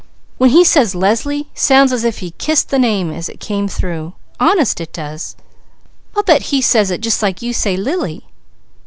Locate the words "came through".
3.39-4.13